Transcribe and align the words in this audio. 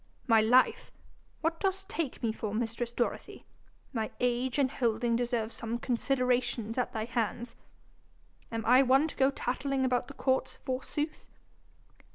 'My 0.25 0.41
life! 0.41 0.91
what 1.41 1.59
dost 1.59 1.87
take 1.87 2.23
me 2.23 2.31
for, 2.31 2.55
mistress 2.55 2.91
Dorothy? 2.91 3.45
My 3.93 4.09
age 4.19 4.57
and 4.57 4.71
holding 4.71 5.15
deserves 5.15 5.53
some 5.53 5.77
consideration 5.77 6.73
at 6.79 6.91
thy 6.91 7.05
hands! 7.05 7.55
Am 8.51 8.65
I 8.65 8.81
one 8.81 9.07
to 9.09 9.15
go 9.15 9.29
tattling 9.29 9.85
about 9.85 10.07
the 10.07 10.15
courts 10.15 10.55
forsooth?' 10.65 11.27